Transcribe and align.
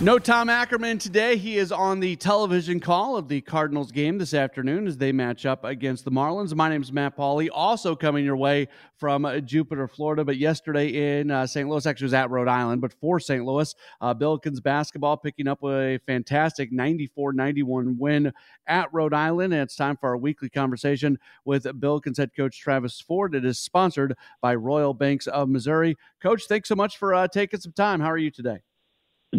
No 0.00 0.18
Tom 0.18 0.50
Ackerman 0.50 0.98
today. 0.98 1.36
He 1.36 1.56
is 1.56 1.70
on 1.70 2.00
the 2.00 2.16
television 2.16 2.80
call 2.80 3.16
of 3.16 3.28
the 3.28 3.40
Cardinals 3.40 3.92
game 3.92 4.18
this 4.18 4.34
afternoon 4.34 4.88
as 4.88 4.98
they 4.98 5.12
match 5.12 5.46
up 5.46 5.62
against 5.62 6.04
the 6.04 6.10
Marlins. 6.10 6.52
My 6.52 6.68
name 6.68 6.82
is 6.82 6.92
Matt 6.92 7.16
Pauley. 7.16 7.48
Also 7.52 7.94
coming 7.94 8.24
your 8.24 8.36
way 8.36 8.66
from 8.96 9.24
uh, 9.24 9.38
Jupiter, 9.38 9.86
Florida, 9.86 10.24
but 10.24 10.36
yesterday 10.36 11.20
in 11.20 11.30
uh, 11.30 11.46
St. 11.46 11.68
Louis, 11.68 11.86
actually 11.86 12.06
was 12.06 12.14
at 12.14 12.28
Rhode 12.28 12.48
Island, 12.48 12.80
but 12.80 12.92
for 12.92 13.20
St. 13.20 13.44
Louis, 13.44 13.72
uh, 14.00 14.12
Billikens 14.12 14.60
basketball 14.60 15.16
picking 15.16 15.46
up 15.46 15.62
a 15.62 15.98
fantastic 15.98 16.72
94-91 16.72 17.96
win 17.96 18.32
at 18.66 18.92
Rhode 18.92 19.14
Island. 19.14 19.54
And 19.54 19.62
it's 19.62 19.76
time 19.76 19.96
for 19.96 20.08
our 20.08 20.16
weekly 20.16 20.50
conversation 20.50 21.20
with 21.44 21.64
Billikens 21.64 22.16
head 22.16 22.32
coach 22.36 22.58
Travis 22.58 23.00
Ford. 23.00 23.36
It 23.36 23.44
is 23.44 23.60
sponsored 23.60 24.16
by 24.42 24.56
Royal 24.56 24.92
Banks 24.92 25.28
of 25.28 25.48
Missouri. 25.48 25.96
Coach, 26.20 26.46
thanks 26.48 26.68
so 26.68 26.74
much 26.74 26.98
for 26.98 27.14
uh, 27.14 27.28
taking 27.28 27.60
some 27.60 27.72
time. 27.72 28.00
How 28.00 28.10
are 28.10 28.18
you 28.18 28.32
today? 28.32 28.58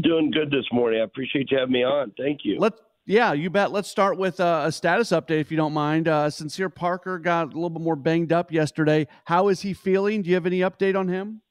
Doing 0.01 0.31
good 0.31 0.51
this 0.51 0.65
morning. 0.71 0.99
I 0.99 1.03
appreciate 1.03 1.51
you 1.51 1.57
having 1.57 1.73
me 1.73 1.83
on. 1.83 2.11
Thank 2.17 2.41
you. 2.43 2.59
Let's 2.59 2.81
yeah, 3.07 3.33
you 3.33 3.51
bet. 3.51 3.71
Let's 3.71 3.87
start 3.87 4.17
with 4.17 4.39
uh, 4.39 4.63
a 4.65 4.71
status 4.71 5.09
update, 5.09 5.39
if 5.39 5.51
you 5.51 5.57
don't 5.57 5.73
mind. 5.73 6.07
Uh, 6.07 6.29
Sincere 6.29 6.69
Parker 6.69 7.19
got 7.19 7.43
a 7.43 7.55
little 7.55 7.69
bit 7.69 7.83
more 7.83 7.95
banged 7.95 8.31
up 8.31 8.51
yesterday. 8.51 9.07
How 9.25 9.49
is 9.49 9.61
he 9.61 9.75
feeling? 9.75 10.23
Do 10.23 10.29
you 10.29 10.35
have 10.35 10.47
any 10.47 10.59
update 10.59 10.95
on 10.95 11.07
him? 11.07 11.41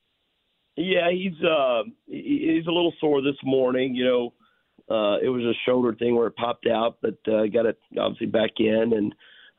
Yeah, 0.76 1.10
he's 1.12 1.40
uh, 1.44 1.84
he's 2.06 2.66
a 2.66 2.72
little 2.72 2.92
sore 3.00 3.22
this 3.22 3.36
morning. 3.44 3.94
You 3.94 4.04
know, 4.04 4.32
uh, 4.90 5.18
it 5.22 5.28
was 5.28 5.44
a 5.44 5.54
shoulder 5.64 5.94
thing 5.94 6.16
where 6.16 6.26
it 6.26 6.34
popped 6.34 6.66
out, 6.66 6.98
but 7.00 7.16
uh, 7.28 7.46
got 7.46 7.66
it 7.66 7.78
obviously 7.98 8.26
back 8.26 8.50
in, 8.58 8.92
and 8.92 9.14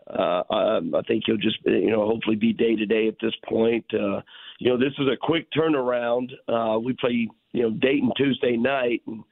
uh, 0.07 0.43
I, 0.49 0.79
I 0.93 1.01
think 1.07 1.23
he'll 1.25 1.37
just 1.37 1.57
you 1.65 1.91
know 1.91 2.05
hopefully 2.05 2.35
be 2.35 2.53
day 2.53 2.75
to 2.75 2.85
day 2.85 3.07
at 3.07 3.15
this 3.21 3.33
point. 3.47 3.85
Uh, 3.93 4.21
you 4.59 4.69
know, 4.69 4.77
this 4.77 4.93
is 4.99 5.07
a 5.11 5.17
quick 5.19 5.47
turnaround. 5.51 6.31
Uh, 6.47 6.79
we 6.79 6.93
play 6.93 7.27
you 7.51 7.61
know 7.63 7.71
Dayton 7.71 8.11
Tuesday 8.15 8.55
night, 8.57 9.01
and 9.07 9.23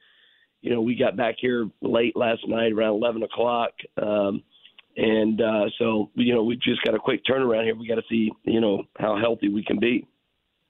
you 0.62 0.70
know 0.70 0.80
we 0.80 0.96
got 0.96 1.16
back 1.16 1.36
here 1.38 1.68
late 1.82 2.16
last 2.16 2.46
night 2.48 2.72
around 2.72 2.94
eleven 2.94 3.22
o'clock, 3.22 3.70
um, 4.02 4.42
and 4.96 5.40
uh, 5.40 5.66
so 5.78 6.10
you 6.14 6.34
know 6.34 6.42
we've 6.42 6.60
just 6.60 6.82
got 6.82 6.94
a 6.94 6.98
quick 6.98 7.22
turnaround 7.24 7.64
here. 7.64 7.76
We 7.76 7.86
got 7.86 7.96
to 7.96 8.08
see 8.08 8.30
you 8.44 8.60
know 8.60 8.84
how 8.98 9.18
healthy 9.18 9.48
we 9.48 9.64
can 9.64 9.78
be 9.78 10.06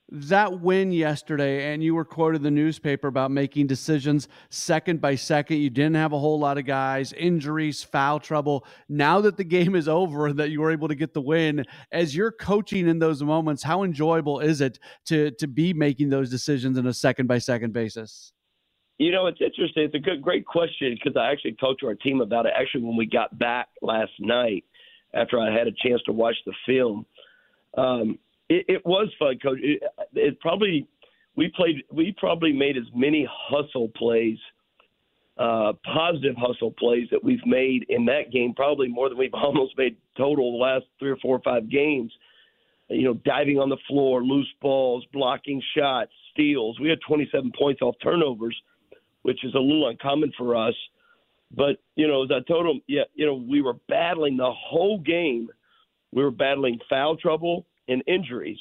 that 0.09 0.61
win 0.61 0.91
yesterday, 0.91 1.73
and 1.73 1.83
you 1.83 1.95
were 1.95 2.05
quoted 2.05 2.37
in 2.37 2.43
the 2.43 2.51
newspaper 2.51 3.07
about 3.07 3.31
making 3.31 3.67
decisions 3.67 4.27
second 4.49 5.01
by 5.01 5.15
second. 5.15 5.57
You 5.57 5.69
didn't 5.69 5.95
have 5.95 6.13
a 6.13 6.19
whole 6.19 6.37
lot 6.37 6.57
of 6.57 6.65
guys, 6.65 7.11
injuries, 7.13 7.81
foul 7.83 8.19
trouble. 8.19 8.65
Now 8.87 9.19
that 9.21 9.37
the 9.37 9.43
game 9.43 9.75
is 9.75 9.87
over 9.87 10.27
and 10.27 10.37
that 10.37 10.51
you 10.51 10.61
were 10.61 10.71
able 10.71 10.87
to 10.87 10.95
get 10.95 11.13
the 11.13 11.21
win, 11.21 11.65
as 11.91 12.15
you're 12.15 12.31
coaching 12.31 12.87
in 12.87 12.99
those 12.99 13.23
moments, 13.23 13.63
how 13.63 13.83
enjoyable 13.83 14.39
is 14.39 14.61
it 14.61 14.79
to 15.05 15.31
to 15.31 15.47
be 15.47 15.73
making 15.73 16.09
those 16.09 16.29
decisions 16.29 16.77
in 16.77 16.85
a 16.85 16.93
second 16.93 17.27
by 17.27 17.39
second 17.39 17.73
basis? 17.73 18.31
You 18.97 19.11
know, 19.11 19.27
it's 19.27 19.41
interesting. 19.41 19.83
It's 19.83 19.95
a 19.95 19.99
good, 19.99 20.21
great 20.21 20.45
question 20.45 20.95
because 20.95 21.17
I 21.19 21.31
actually 21.31 21.53
talked 21.53 21.81
to 21.81 21.87
our 21.87 21.95
team 21.95 22.21
about 22.21 22.45
it. 22.45 22.53
Actually, 22.55 22.83
when 22.83 22.95
we 22.95 23.05
got 23.05 23.37
back 23.37 23.67
last 23.81 24.11
night, 24.19 24.63
after 25.15 25.39
I 25.39 25.51
had 25.51 25.67
a 25.67 25.71
chance 25.71 26.01
to 26.05 26.11
watch 26.11 26.35
the 26.45 26.53
film. 26.67 27.05
Um, 27.77 28.19
it, 28.49 28.65
it 28.67 28.85
was 28.85 29.09
fun, 29.17 29.39
coach. 29.39 29.59
It, 29.61 29.81
it 30.13 30.39
probably 30.39 30.87
we 31.35 31.51
played. 31.55 31.83
We 31.91 32.15
probably 32.17 32.53
made 32.53 32.77
as 32.77 32.83
many 32.93 33.27
hustle 33.29 33.89
plays, 33.95 34.37
uh, 35.37 35.73
positive 35.83 36.35
hustle 36.37 36.71
plays 36.71 37.07
that 37.11 37.23
we've 37.23 37.45
made 37.45 37.85
in 37.89 38.05
that 38.05 38.31
game. 38.31 38.53
Probably 38.55 38.87
more 38.87 39.09
than 39.09 39.17
we've 39.17 39.33
almost 39.33 39.77
made 39.77 39.97
total 40.17 40.53
the 40.53 40.63
last 40.63 40.85
three 40.99 41.11
or 41.11 41.17
four 41.17 41.35
or 41.35 41.41
five 41.41 41.69
games. 41.69 42.11
You 42.89 43.03
know, 43.03 43.13
diving 43.25 43.57
on 43.57 43.69
the 43.69 43.77
floor, 43.87 44.23
loose 44.23 44.51
balls, 44.61 45.03
blocking 45.11 45.61
shots, 45.75 46.11
steals. 46.31 46.79
We 46.79 46.89
had 46.89 46.99
27 47.07 47.51
points 47.57 47.81
off 47.81 47.95
turnovers, 48.01 48.55
which 49.23 49.43
is 49.43 49.55
a 49.55 49.59
little 49.59 49.87
uncommon 49.87 50.31
for 50.37 50.55
us. 50.55 50.75
But 51.51 51.77
you 51.95 52.07
know, 52.07 52.23
as 52.23 52.29
I 52.31 52.41
told 52.47 52.67
them, 52.67 52.81
yeah, 52.87 53.03
you 53.15 53.25
know, 53.25 53.33
we 53.33 53.61
were 53.61 53.77
battling 53.89 54.37
the 54.37 54.51
whole 54.51 54.99
game. 54.99 55.49
We 56.11 56.23
were 56.23 56.31
battling 56.31 56.79
foul 56.87 57.17
trouble 57.17 57.65
and 57.87 58.03
injuries. 58.07 58.59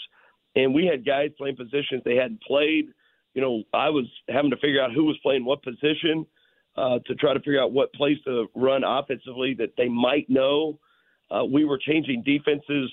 And 0.56 0.74
we 0.74 0.86
had 0.86 1.04
guys 1.04 1.30
playing 1.36 1.56
positions 1.56 2.02
they 2.04 2.16
hadn't 2.16 2.42
played. 2.42 2.86
You 3.34 3.42
know, 3.42 3.62
I 3.72 3.90
was 3.90 4.04
having 4.28 4.50
to 4.50 4.56
figure 4.56 4.82
out 4.82 4.92
who 4.92 5.04
was 5.04 5.18
playing 5.22 5.44
what 5.44 5.62
position 5.62 6.26
uh, 6.76 6.98
to 7.06 7.14
try 7.14 7.34
to 7.34 7.40
figure 7.40 7.60
out 7.60 7.72
what 7.72 7.92
place 7.94 8.18
to 8.24 8.46
run 8.54 8.82
offensively 8.84 9.54
that 9.54 9.70
they 9.76 9.88
might 9.88 10.28
know. 10.28 10.78
Uh, 11.30 11.44
we 11.44 11.64
were 11.64 11.78
changing 11.78 12.22
defenses 12.24 12.90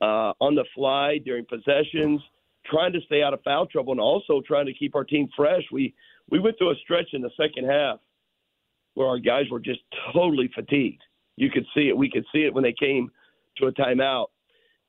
uh, 0.00 0.32
on 0.40 0.54
the 0.54 0.64
fly 0.74 1.18
during 1.24 1.44
possessions, 1.46 2.20
trying 2.66 2.92
to 2.92 3.00
stay 3.06 3.22
out 3.22 3.34
of 3.34 3.42
foul 3.42 3.66
trouble, 3.66 3.92
and 3.92 4.00
also 4.00 4.42
trying 4.46 4.66
to 4.66 4.74
keep 4.74 4.94
our 4.94 5.04
team 5.04 5.28
fresh. 5.36 5.62
We 5.72 5.94
we 6.30 6.38
went 6.38 6.58
through 6.58 6.72
a 6.72 6.76
stretch 6.82 7.08
in 7.12 7.22
the 7.22 7.30
second 7.40 7.68
half 7.68 7.98
where 8.94 9.06
our 9.06 9.18
guys 9.18 9.44
were 9.50 9.60
just 9.60 9.80
totally 10.12 10.50
fatigued. 10.54 11.02
You 11.36 11.50
could 11.50 11.64
see 11.74 11.88
it. 11.88 11.96
We 11.96 12.10
could 12.10 12.24
see 12.32 12.40
it 12.40 12.52
when 12.52 12.64
they 12.64 12.74
came 12.78 13.10
to 13.58 13.66
a 13.66 13.72
timeout 13.72 14.26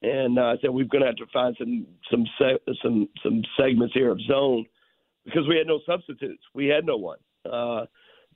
and 0.02 0.40
uh, 0.40 0.44
I 0.44 0.56
said 0.62 0.70
we're 0.70 0.86
going 0.86 1.02
to 1.02 1.08
have 1.08 1.18
to 1.18 1.26
find 1.34 1.56
some 1.58 1.86
some 2.10 2.26
some 2.82 3.10
some 3.24 3.44
segments 3.58 3.94
here 3.94 4.12
of 4.12 4.20
zone 4.22 4.66
because 5.26 5.48
we 5.48 5.58
had 5.58 5.68
no 5.68 5.80
substitutes. 5.86 6.44
We 6.54 6.68
had 6.68 6.86
no 6.86 6.98
one. 6.98 7.18
Uh, 7.46 7.86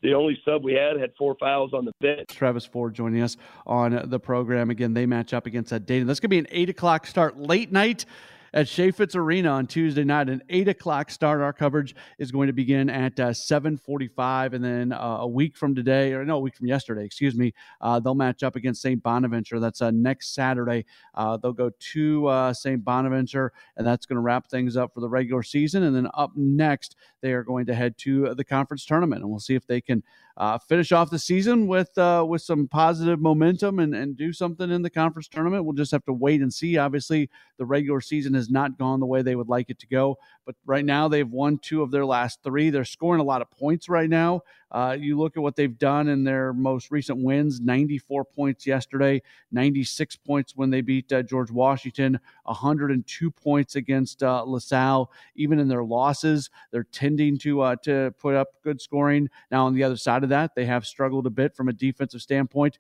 the 0.02 0.14
only 0.14 0.38
sub 0.44 0.64
we 0.64 0.74
had 0.74 1.00
had 1.00 1.12
four 1.18 1.36
fouls 1.40 1.72
on 1.74 1.86
the 1.86 1.94
bench. 2.02 2.28
Travis 2.28 2.66
Ford 2.66 2.94
joining 2.94 3.22
us 3.22 3.38
on 3.66 4.10
the 4.10 4.20
program 4.20 4.70
again. 4.70 4.94
They 4.94 5.06
match 5.06 5.34
up 5.34 5.46
against 5.46 5.70
that 5.70 5.86
Dayton. 5.86 6.08
That's 6.08 6.20
going 6.20 6.30
to 6.30 6.34
be 6.34 6.40
an 6.40 6.48
eight 6.52 6.70
o'clock 6.70 7.08
start, 7.08 7.40
late 7.40 7.72
night 7.72 8.06
at 8.54 8.68
Chaifetz 8.68 9.16
Arena 9.16 9.50
on 9.50 9.66
Tuesday 9.66 10.04
night. 10.04 10.30
An 10.30 10.42
eight 10.50 10.68
o'clock 10.68 11.10
start. 11.10 11.42
Our 11.42 11.54
coverage 11.54 11.96
is 12.20 12.32
going 12.32 12.48
to 12.48 12.54
begin 12.54 12.90
at 12.90 13.20
uh, 13.20 13.34
seven 13.34 13.78
forty-five, 13.78 14.54
and 14.54 14.64
then 14.64 14.92
uh, 14.92 15.18
a 15.22 15.28
week 15.28 15.58
from 15.58 15.74
today, 15.74 16.14
or 16.14 16.24
no, 16.24 16.38
a 16.38 16.40
week 16.40 16.56
from 16.56 16.68
yesterday, 16.68 17.04
excuse 17.06 17.36
me, 17.36 17.54
uh, 17.82 18.00
they'll 18.00 18.16
match 18.16 18.44
up 18.44 18.56
against 18.56 18.82
St. 18.82 19.02
Bonaventure. 19.02 19.60
That's 19.60 19.82
uh, 19.82 19.92
next 19.92 20.34
Saturday. 20.34 20.86
Uh, 21.16 21.38
they'll 21.38 21.54
go 21.54 21.72
to 21.94 22.28
uh, 22.28 22.54
St. 22.54 22.84
Bonaventure, 22.84 23.52
and 23.78 23.86
that's 23.86 24.06
going 24.06 24.18
to 24.18 24.22
wrap 24.22 24.50
things 24.50 24.78
up 24.78 24.94
for 24.94 25.00
the 25.00 25.10
regular 25.10 25.44
season. 25.44 25.84
And 25.84 25.96
then 25.96 26.08
up 26.14 26.32
next, 26.36 26.96
they 27.22 27.34
are 27.34 27.44
going 27.44 27.66
to 27.66 27.74
head 27.74 27.98
to 28.00 28.36
the 28.36 28.44
conference 28.44 28.86
tournament, 28.86 29.22
and 29.22 29.30
we'll 29.30 29.40
see 29.40 29.56
if 29.56 29.66
they 29.66 29.82
can 29.82 30.04
uh, 30.36 30.58
finish 30.58 30.92
off 30.92 31.12
the 31.12 31.20
season 31.20 31.68
with 31.68 31.96
uh, 31.98 32.26
with 32.28 32.42
some 32.42 32.68
positive 32.68 33.20
momentum 33.20 33.80
and, 33.80 33.94
and 33.94 34.18
do 34.18 34.34
something 34.34 34.72
in 34.72 34.82
the 34.82 34.90
conference 34.90 35.28
tournament. 35.28 35.64
We'll 35.64 35.74
just 35.74 35.92
have 35.92 36.06
to 36.06 36.14
wait 36.14 36.42
and 36.42 36.52
see. 36.52 36.78
Obviously, 36.78 37.30
the 37.58 37.66
regular 37.66 38.02
season 38.02 38.34
has 38.34 38.50
not 38.50 38.78
gone 38.80 39.00
the 39.00 39.06
way 39.06 39.22
they 39.22 39.36
would 39.36 39.50
like 39.50 39.70
it 39.70 39.80
to 39.80 39.88
go, 39.88 40.18
but 40.46 40.56
right 40.66 40.86
now 40.86 41.08
they've 41.08 41.30
won 41.30 41.60
two 41.60 41.84
of 41.84 41.92
their 41.92 42.06
last 42.06 42.40
three. 42.44 42.72
They're 42.72 42.86
scoring 42.86 43.22
a 43.22 43.26
lot 43.26 43.42
of 43.44 43.52
points 43.52 43.88
right 43.90 44.10
now. 44.10 44.42
Uh, 44.74 44.98
you 45.00 45.18
look 45.18 45.38
at 45.38 45.44
what 45.44 45.56
they've 45.56 45.78
done 45.78 46.08
in 46.08 46.24
their 46.24 46.52
most 46.52 46.92
recent 46.92 47.24
wins 47.24 47.62
94 47.62 48.26
points 48.26 48.66
yesterday, 48.66 49.22
96 49.52 50.16
points 50.18 50.56
when 50.56 50.70
they 50.70 50.82
beat 50.82 51.12
uh, 51.14 51.22
George 51.22 51.52
Washington, 51.52 52.20
102 52.46 53.32
points 53.32 53.76
against 53.76 54.24
uh, 54.24 54.44
LaSalle. 54.44 55.12
Even 55.36 55.60
in 55.60 55.68
their 55.68 55.84
losses, 55.84 56.50
they're 56.72 56.86
tending 56.86 57.38
to, 57.40 57.62
uh, 57.62 57.76
to 57.84 58.14
put 58.18 58.36
up 58.36 58.48
good 58.64 58.82
scoring. 58.82 59.30
Now, 59.52 59.66
on 59.66 59.74
the 59.74 59.84
other 59.84 59.98
side 59.98 60.24
of 60.24 60.30
that, 60.30 60.56
they 60.56 60.66
have 60.66 60.86
struggled 60.86 61.28
a 61.28 61.32
bit 61.32 61.56
from 61.56 61.70
a 61.70 61.74
defensive 61.74 62.22
standpoint. 62.22 62.80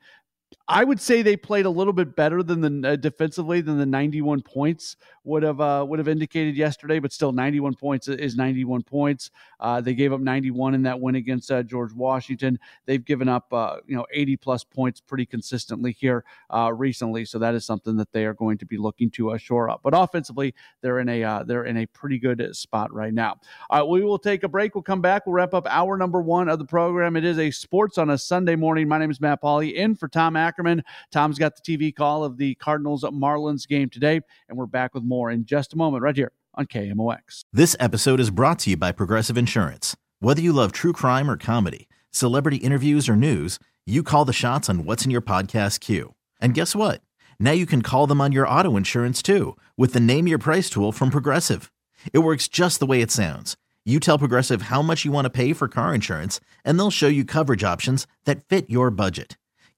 I 0.69 0.85
would 0.85 1.01
say 1.01 1.21
they 1.21 1.35
played 1.35 1.65
a 1.65 1.69
little 1.69 1.91
bit 1.91 2.15
better 2.15 2.41
than 2.41 2.61
the 2.61 2.91
uh, 2.91 2.95
defensively 2.95 3.59
than 3.59 3.77
the 3.77 3.85
91 3.85 4.41
points 4.43 4.95
would 5.25 5.43
have 5.43 5.59
uh, 5.59 5.85
would 5.87 5.99
have 5.99 6.07
indicated 6.07 6.55
yesterday. 6.55 6.99
But 6.99 7.11
still, 7.11 7.33
91 7.33 7.75
points 7.75 8.07
is 8.07 8.37
91 8.37 8.83
points. 8.83 9.29
Uh, 9.59 9.81
they 9.81 9.93
gave 9.93 10.13
up 10.13 10.21
91 10.21 10.73
in 10.73 10.83
that 10.83 10.99
win 10.99 11.15
against 11.15 11.51
uh, 11.51 11.63
George 11.63 11.91
Washington. 11.93 12.57
They've 12.85 13.03
given 13.03 13.27
up 13.27 13.51
uh, 13.51 13.77
you 13.85 13.97
know 13.97 14.05
80 14.13 14.37
plus 14.37 14.63
points 14.63 15.01
pretty 15.01 15.25
consistently 15.25 15.91
here 15.91 16.23
uh, 16.49 16.71
recently. 16.73 17.25
So 17.25 17.39
that 17.39 17.55
is 17.55 17.65
something 17.65 17.97
that 17.97 18.13
they 18.13 18.25
are 18.25 18.33
going 18.33 18.57
to 18.59 18.65
be 18.65 18.77
looking 18.77 19.11
to 19.11 19.37
shore 19.37 19.69
up. 19.69 19.81
But 19.83 19.93
offensively, 19.93 20.55
they're 20.81 20.99
in 20.99 21.09
a 21.09 21.43
they're 21.45 21.65
in 21.65 21.77
a 21.77 21.85
pretty 21.87 22.19
good 22.19 22.55
spot 22.55 22.93
right 22.93 23.13
now. 23.13 23.37
All 23.69 23.79
right, 23.79 23.89
we 23.89 24.01
will 24.01 24.19
take 24.19 24.43
a 24.43 24.47
break. 24.47 24.75
We'll 24.75 24.81
come 24.81 25.01
back. 25.01 25.25
We'll 25.25 25.33
wrap 25.33 25.53
up 25.53 25.67
hour 25.67 25.97
number 25.97 26.21
one 26.21 26.47
of 26.47 26.57
the 26.57 26.65
program. 26.65 27.17
It 27.17 27.25
is 27.25 27.37
a 27.37 27.51
sports 27.51 27.97
on 27.97 28.11
a 28.11 28.17
Sunday 28.17 28.55
morning. 28.55 28.87
My 28.87 28.97
name 28.97 29.11
is 29.11 29.19
Matt 29.19 29.41
Pauley, 29.41 29.73
in 29.73 29.95
for 29.95 30.07
Tom 30.07 30.37
Ackerman. 30.63 30.83
Tom's 31.11 31.37
got 31.37 31.55
the 31.55 31.61
TV 31.61 31.93
call 31.93 32.23
of 32.23 32.37
the 32.37 32.55
Cardinals 32.55 33.03
Marlins 33.03 33.67
game 33.67 33.89
today, 33.89 34.21
and 34.47 34.57
we're 34.57 34.65
back 34.65 34.93
with 34.93 35.03
more 35.03 35.29
in 35.29 35.45
just 35.45 35.73
a 35.73 35.77
moment 35.77 36.03
right 36.03 36.15
here 36.15 36.31
on 36.55 36.65
KMOX. 36.65 37.43
This 37.51 37.75
episode 37.79 38.19
is 38.19 38.29
brought 38.29 38.59
to 38.59 38.71
you 38.71 38.77
by 38.77 38.91
Progressive 38.91 39.37
Insurance. 39.37 39.95
Whether 40.19 40.41
you 40.41 40.53
love 40.53 40.71
true 40.71 40.93
crime 40.93 41.29
or 41.29 41.35
comedy, 41.37 41.89
celebrity 42.11 42.57
interviews 42.57 43.09
or 43.09 43.15
news, 43.15 43.59
you 43.85 44.03
call 44.03 44.23
the 44.23 44.33
shots 44.33 44.69
on 44.69 44.85
what's 44.85 45.03
in 45.03 45.11
your 45.11 45.21
podcast 45.21 45.81
queue. 45.81 46.15
And 46.39 46.53
guess 46.53 46.75
what? 46.75 47.01
Now 47.39 47.51
you 47.51 47.65
can 47.65 47.81
call 47.81 48.07
them 48.07 48.21
on 48.21 48.31
your 48.31 48.47
auto 48.47 48.77
insurance 48.77 49.21
too 49.21 49.57
with 49.75 49.93
the 49.93 49.99
Name 49.99 50.27
Your 50.27 50.37
Price 50.37 50.69
tool 50.69 50.91
from 50.93 51.09
Progressive. 51.09 51.71
It 52.13 52.19
works 52.19 52.47
just 52.47 52.79
the 52.79 52.85
way 52.85 53.01
it 53.01 53.11
sounds. 53.11 53.57
You 53.85 53.99
tell 53.99 54.17
Progressive 54.17 54.63
how 54.63 54.81
much 54.81 55.03
you 55.03 55.11
want 55.11 55.25
to 55.25 55.29
pay 55.29 55.51
for 55.51 55.67
car 55.67 55.93
insurance, 55.93 56.39
and 56.63 56.79
they'll 56.79 56.89
show 56.89 57.09
you 57.09 57.25
coverage 57.25 57.65
options 57.65 58.07
that 58.23 58.47
fit 58.47 58.69
your 58.69 58.89
budget. 58.89 59.35